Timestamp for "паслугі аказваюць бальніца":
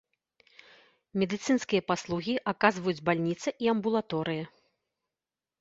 1.89-3.49